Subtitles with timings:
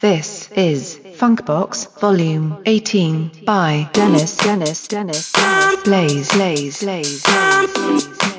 [0.00, 4.36] This is Funkbox Volume 18 by Dennis.
[4.36, 5.82] Dennis Dennis Dennis.
[5.82, 8.37] Blaze Blaze Blaze Blaze Blaze Blaze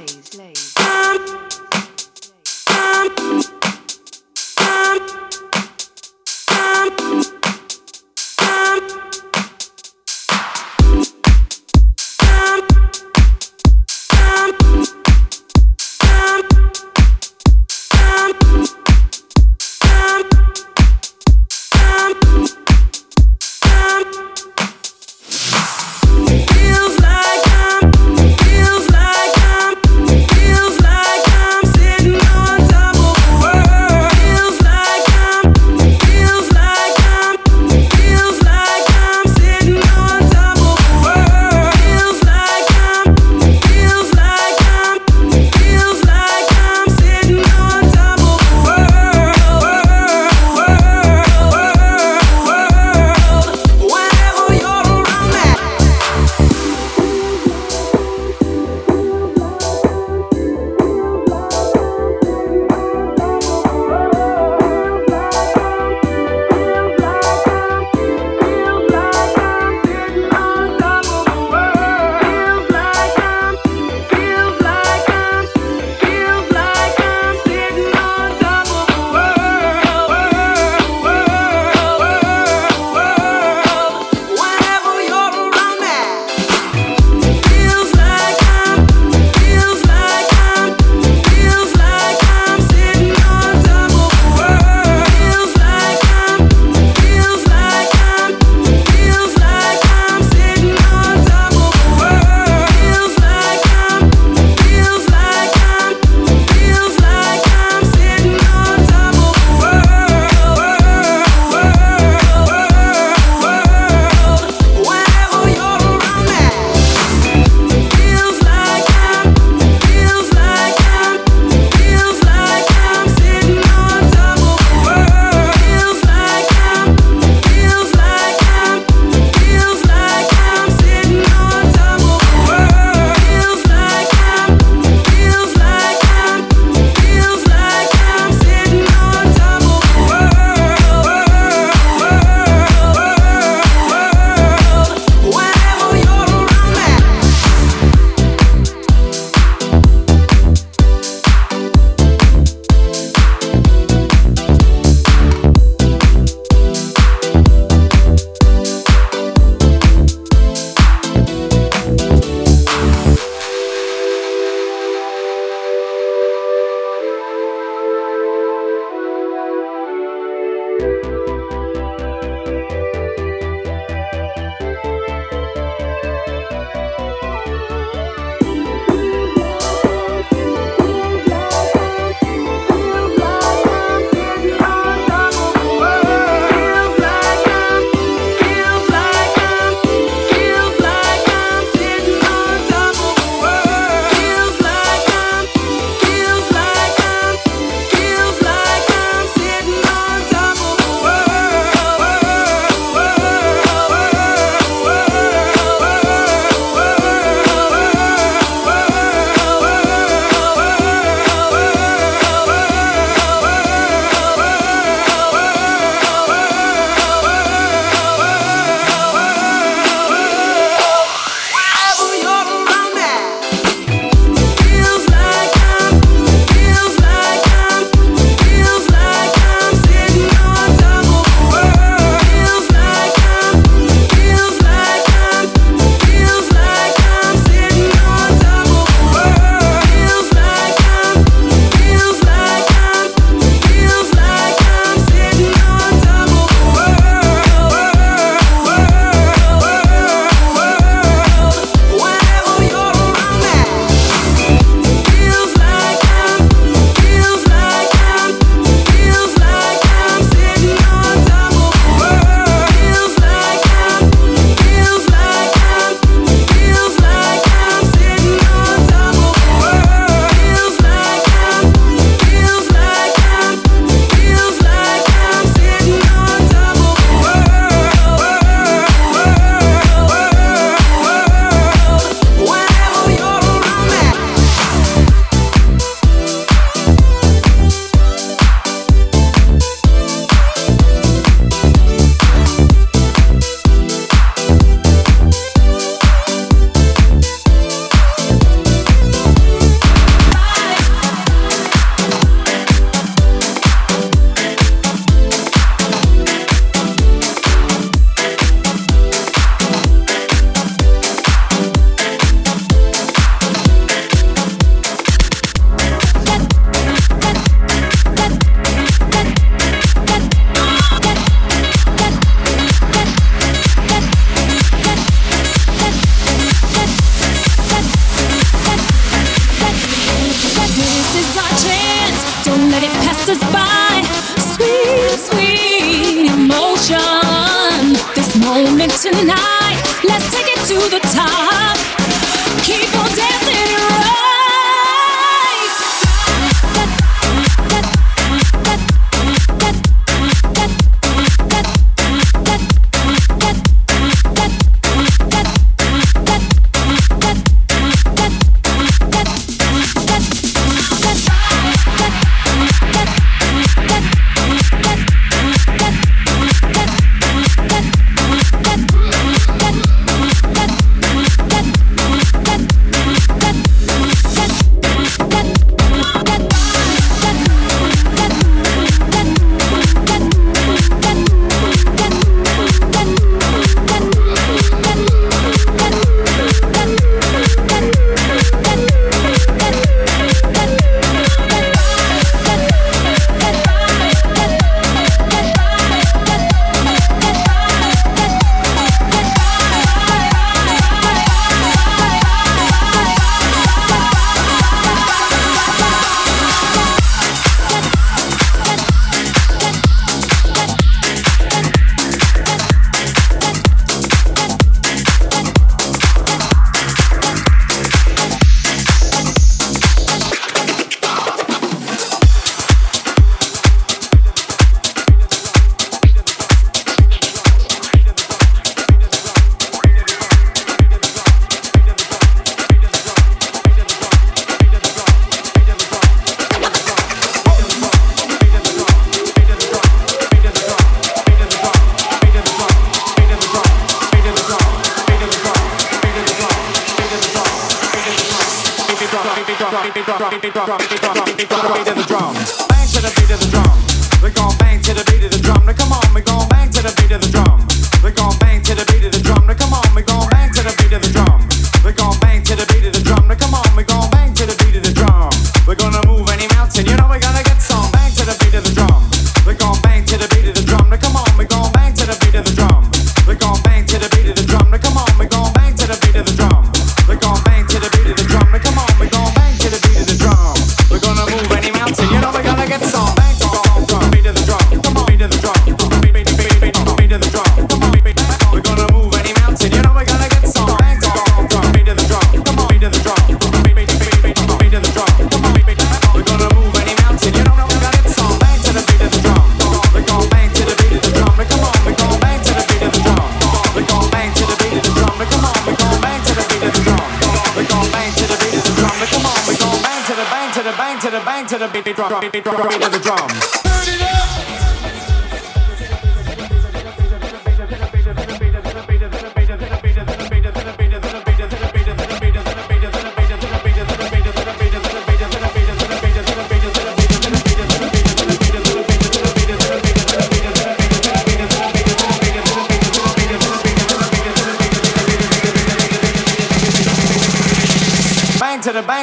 [512.00, 513.59] drop drop drop drum, drum,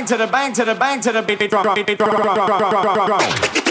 [0.07, 1.51] bang to the bang to the bang to the beat
[1.99, 3.66] drum.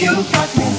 [0.00, 0.77] You got me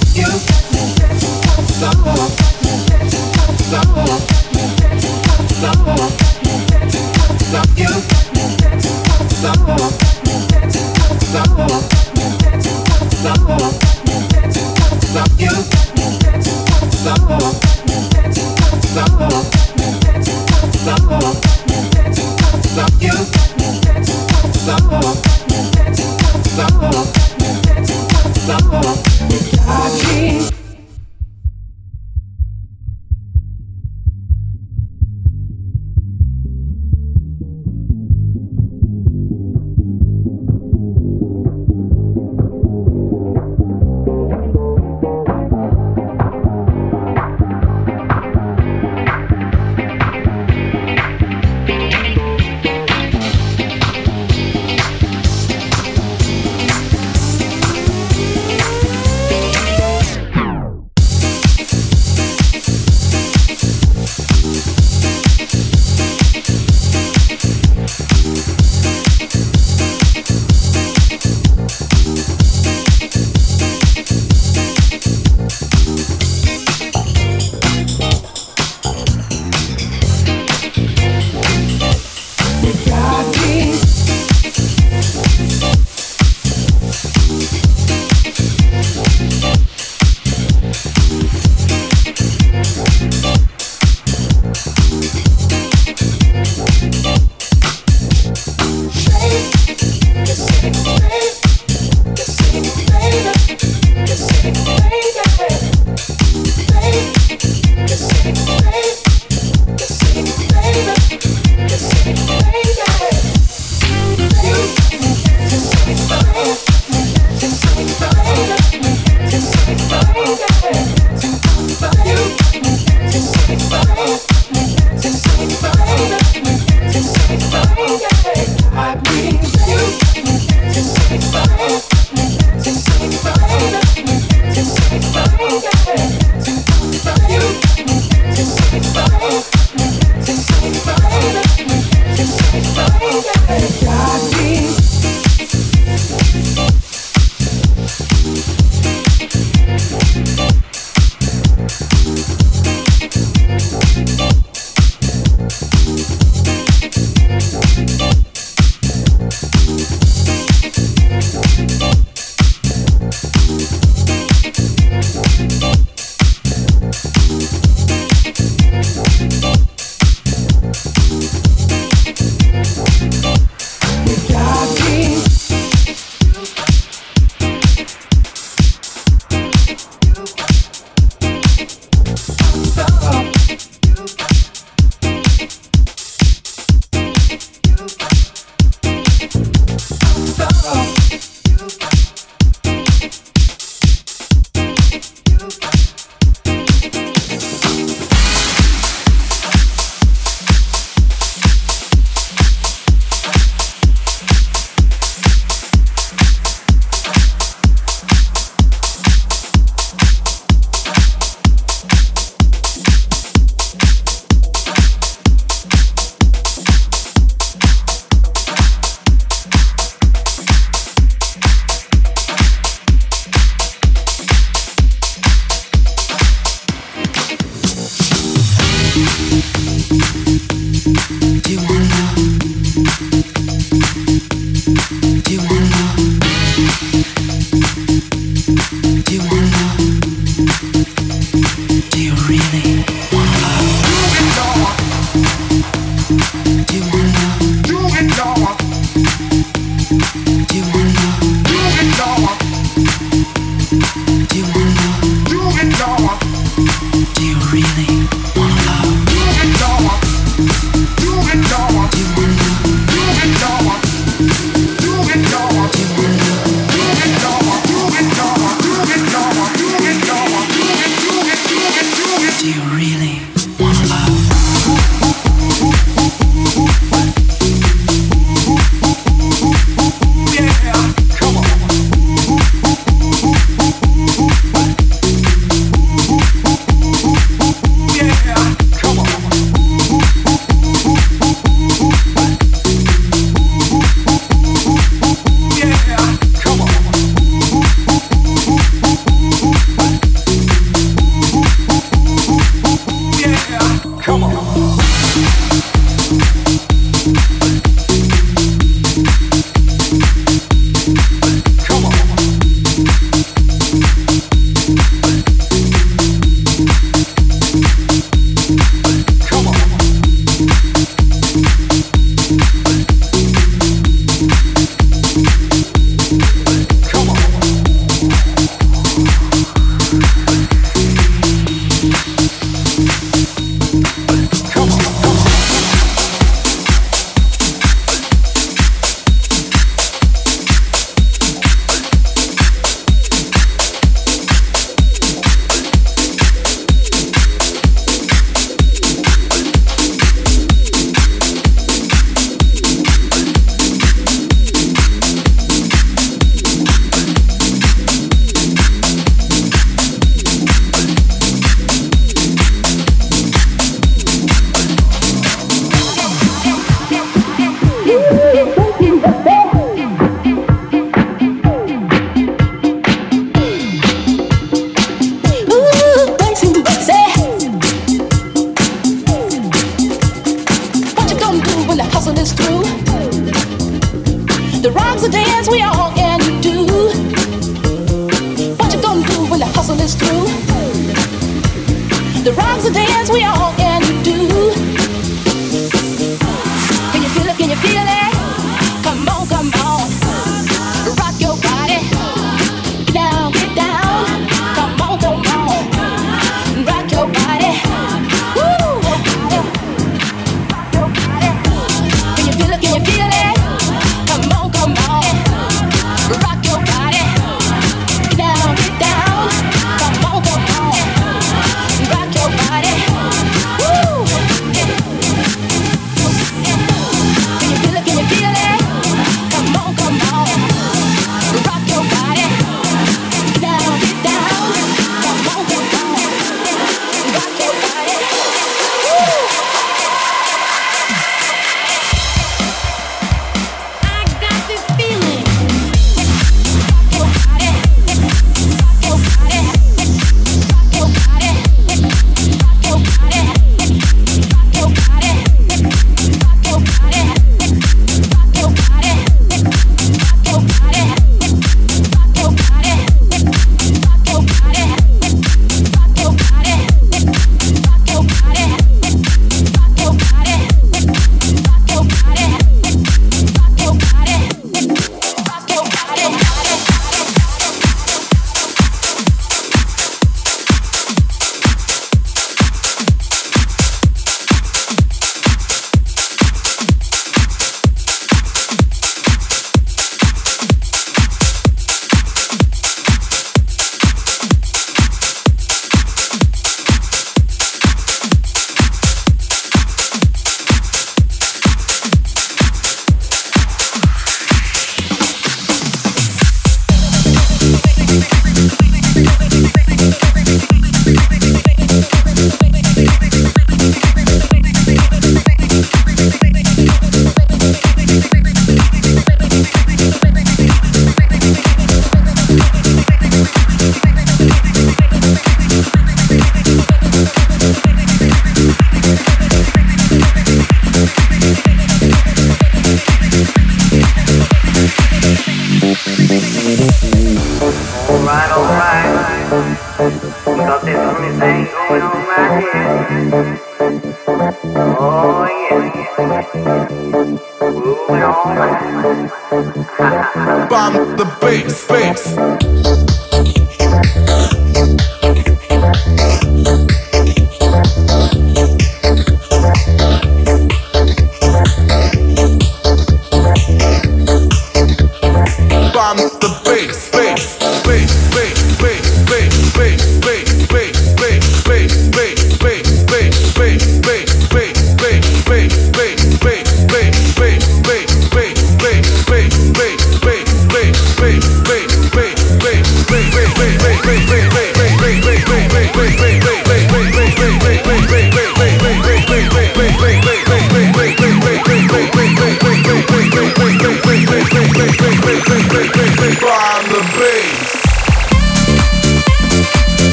[242.30, 242.69] breathing.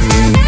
[0.00, 0.47] Mm-hmm.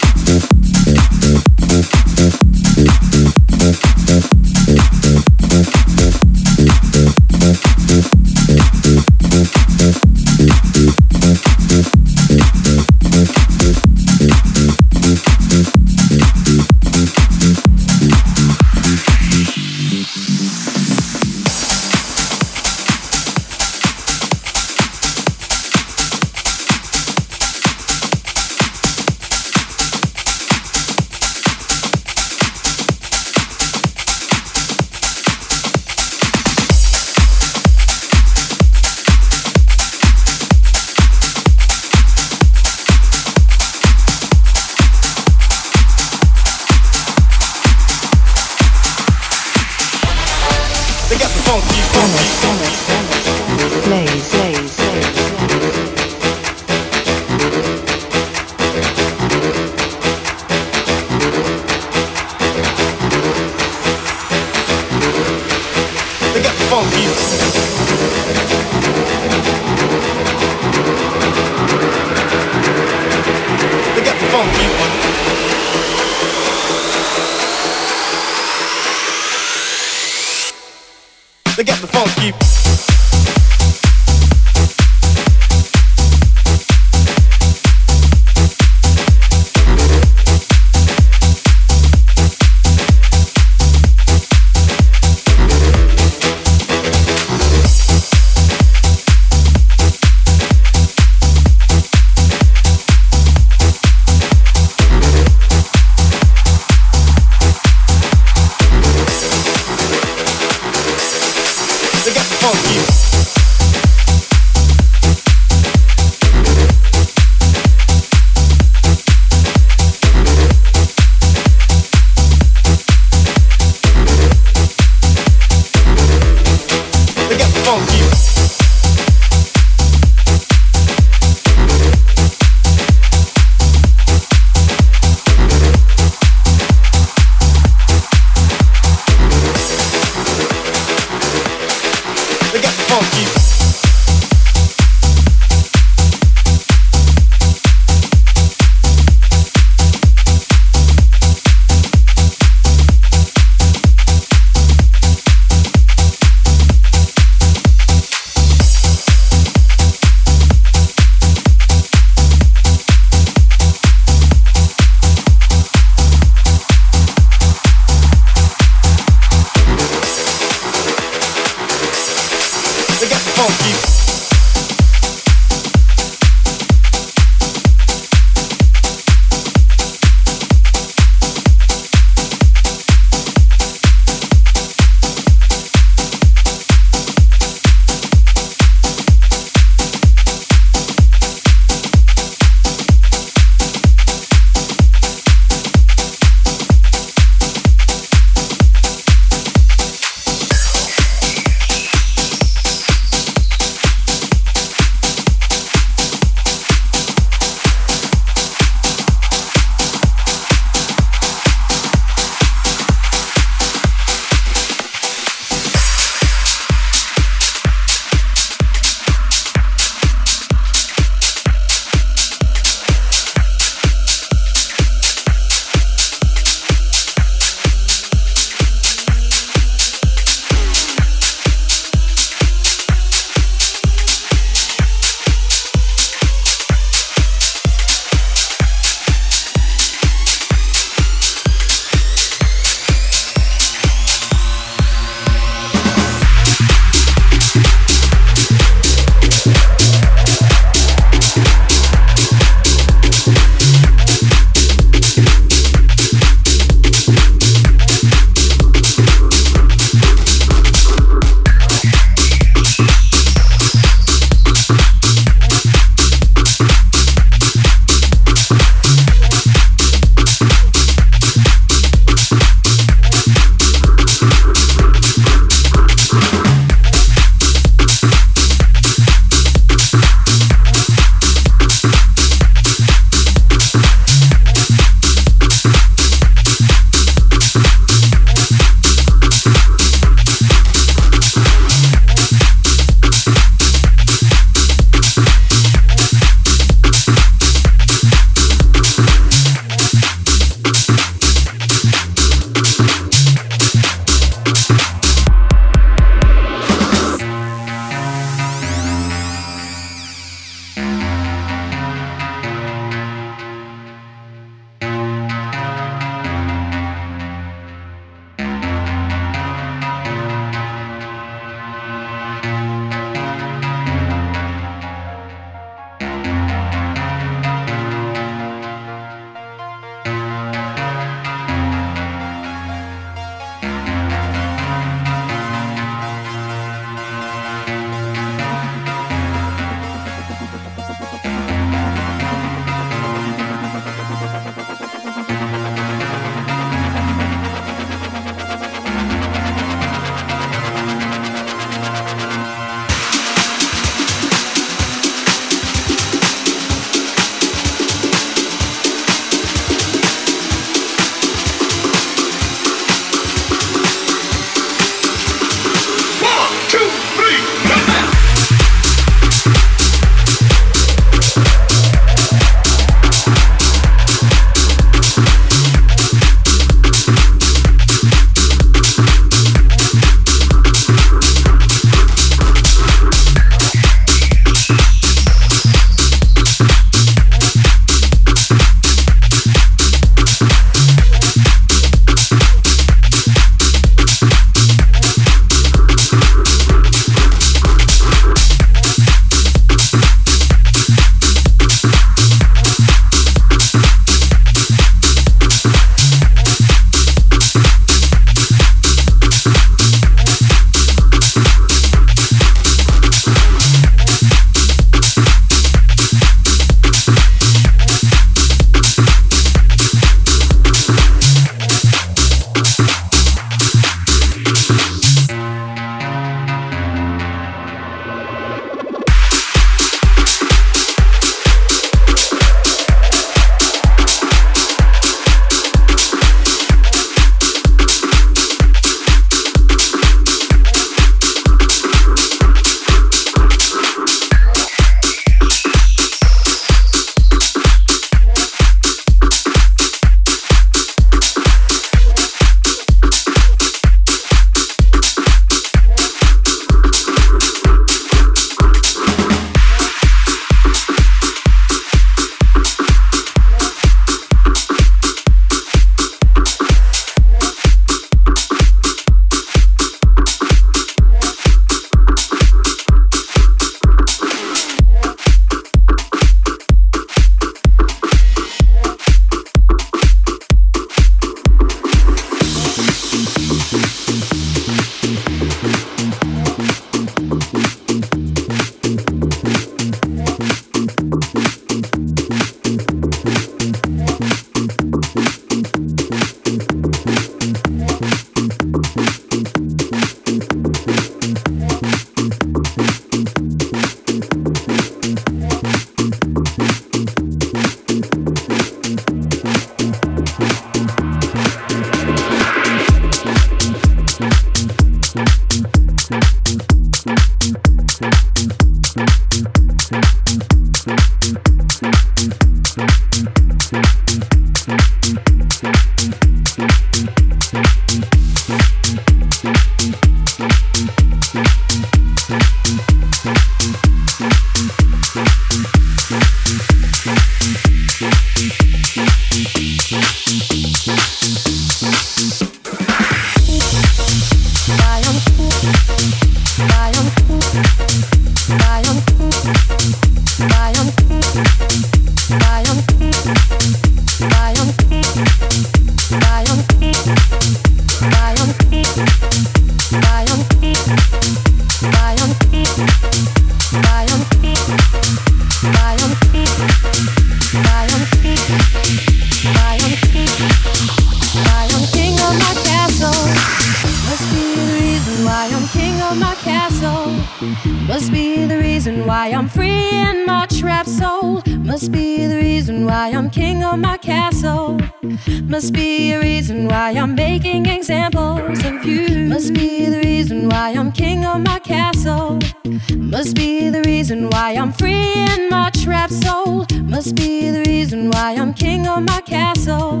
[595.18, 596.66] In my trap soul.
[596.82, 600.00] Must be the reason why I'm king of my castle.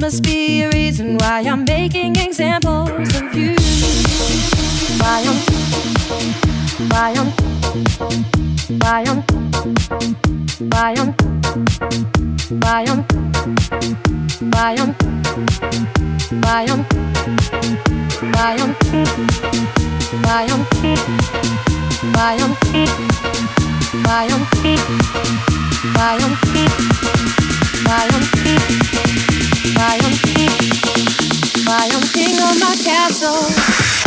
[0.00, 3.54] Must be a reason why I'm making examples of you.
[5.00, 5.38] Why I'm,
[6.92, 7.28] why I'm,
[8.82, 9.22] why I'm,
[10.72, 11.10] why I'm,
[12.62, 13.00] why I'm,
[14.52, 14.92] why I'm,
[16.42, 16.84] why I'm,
[18.32, 18.74] why I'm,
[20.22, 20.64] why I'm,
[22.14, 23.63] why I'm,
[24.02, 24.80] my own feet,
[25.94, 26.74] my own feet,
[27.84, 28.64] my own feet,
[29.74, 34.03] my own feet, my own king of my castle.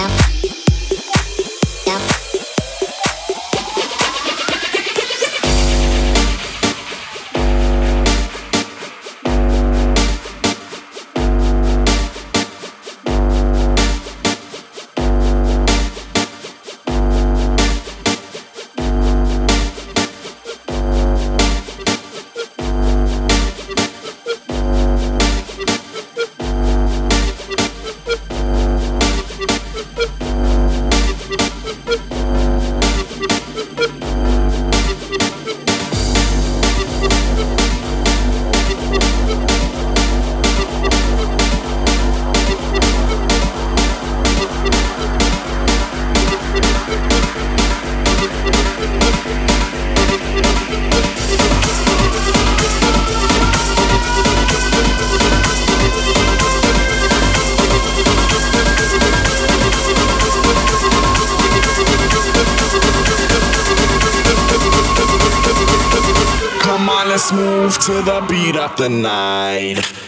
[0.00, 0.39] Yeah.
[67.86, 69.99] To the beat of the night.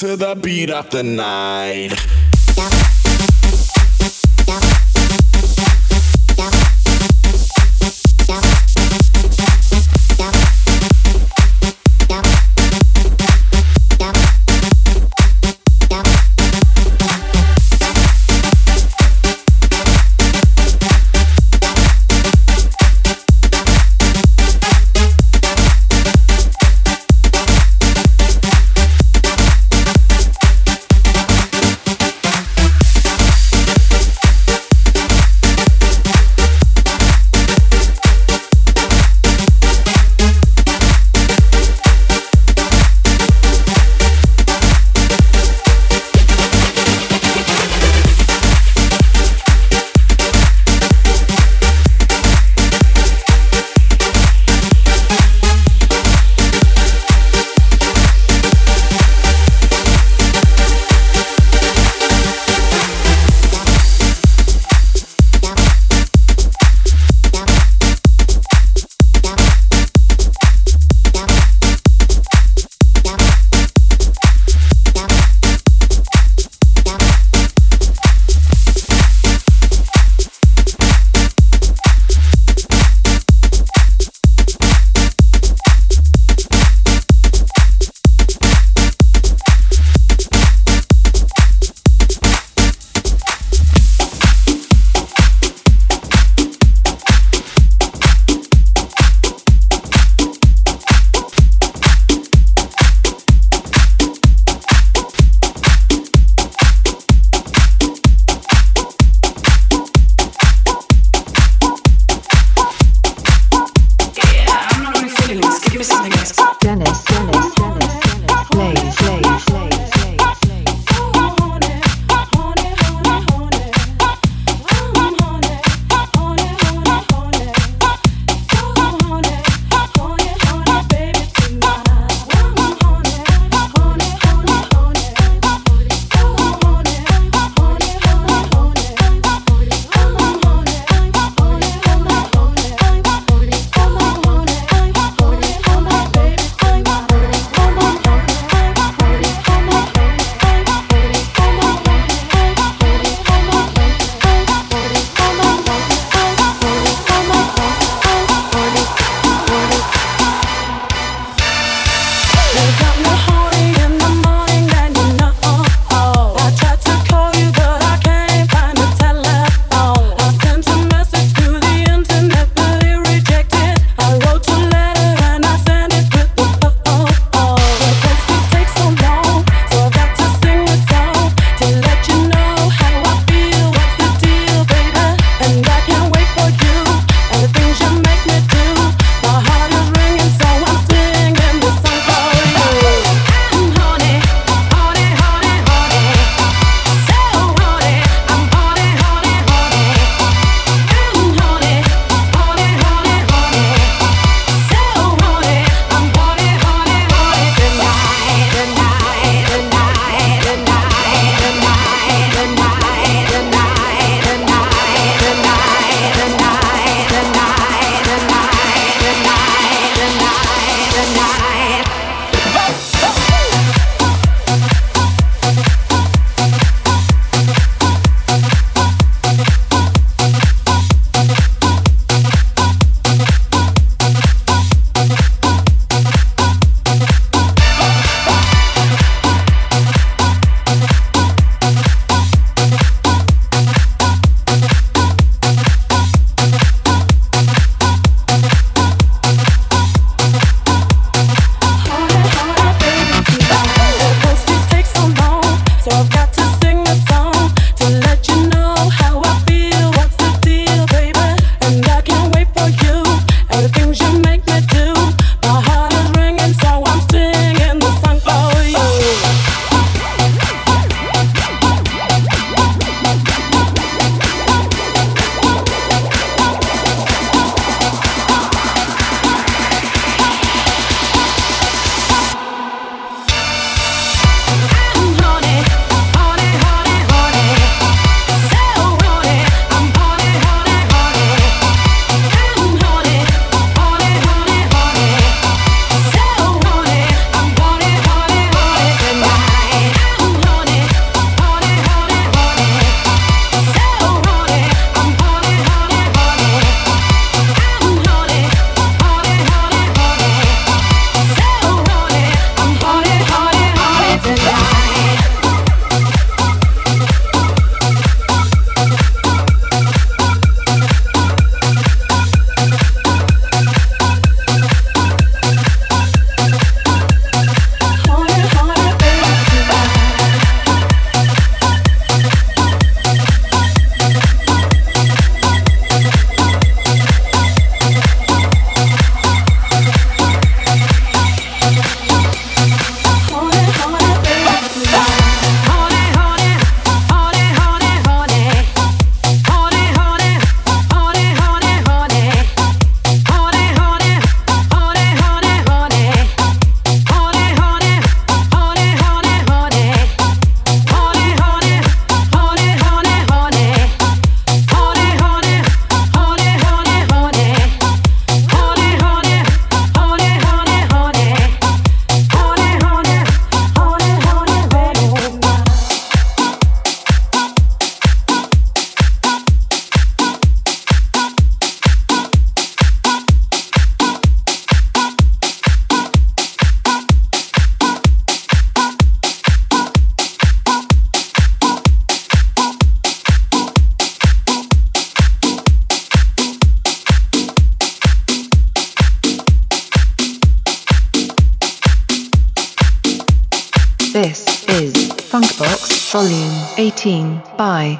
[0.00, 1.99] To the beat of the night.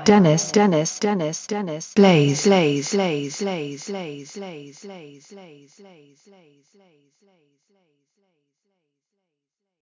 [0.04, 7.59] Dennis Dennis Dennis Dennis Blaze Blaze Blaze Blaze Blaze Blaze Blaze Blaze Blaze Blaze Blaze